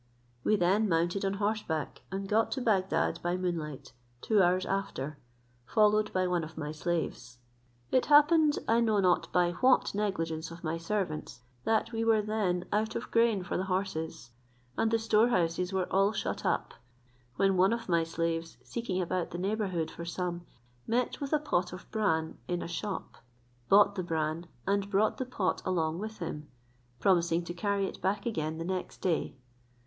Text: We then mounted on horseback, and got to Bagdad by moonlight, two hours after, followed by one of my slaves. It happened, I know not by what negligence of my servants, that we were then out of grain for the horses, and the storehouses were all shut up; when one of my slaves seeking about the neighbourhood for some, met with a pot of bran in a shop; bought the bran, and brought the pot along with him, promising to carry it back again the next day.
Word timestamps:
We 0.43 0.55
then 0.55 0.89
mounted 0.89 1.23
on 1.23 1.33
horseback, 1.35 2.01
and 2.11 2.27
got 2.27 2.51
to 2.53 2.59
Bagdad 2.61 3.19
by 3.21 3.37
moonlight, 3.37 3.93
two 4.19 4.41
hours 4.41 4.65
after, 4.65 5.19
followed 5.67 6.11
by 6.11 6.25
one 6.25 6.43
of 6.43 6.57
my 6.57 6.71
slaves. 6.71 7.37
It 7.91 8.07
happened, 8.07 8.57
I 8.67 8.79
know 8.79 8.99
not 8.99 9.31
by 9.31 9.51
what 9.51 9.93
negligence 9.93 10.49
of 10.49 10.63
my 10.63 10.79
servants, 10.79 11.41
that 11.65 11.91
we 11.91 12.03
were 12.03 12.23
then 12.23 12.65
out 12.73 12.95
of 12.95 13.11
grain 13.11 13.43
for 13.43 13.57
the 13.57 13.65
horses, 13.65 14.31
and 14.75 14.89
the 14.89 14.97
storehouses 14.97 15.71
were 15.71 15.85
all 15.93 16.13
shut 16.13 16.47
up; 16.47 16.73
when 17.35 17.55
one 17.55 17.71
of 17.71 17.87
my 17.87 18.03
slaves 18.03 18.57
seeking 18.63 18.99
about 19.03 19.29
the 19.29 19.37
neighbourhood 19.37 19.91
for 19.91 20.03
some, 20.03 20.47
met 20.87 21.21
with 21.21 21.31
a 21.31 21.37
pot 21.37 21.73
of 21.73 21.85
bran 21.91 22.39
in 22.47 22.63
a 22.63 22.67
shop; 22.67 23.17
bought 23.69 23.93
the 23.93 24.01
bran, 24.01 24.47
and 24.65 24.89
brought 24.89 25.19
the 25.19 25.25
pot 25.27 25.61
along 25.63 25.99
with 25.99 26.17
him, 26.17 26.47
promising 26.99 27.43
to 27.43 27.53
carry 27.53 27.85
it 27.85 28.01
back 28.01 28.25
again 28.25 28.57
the 28.57 28.65
next 28.65 28.99
day. 29.01 29.35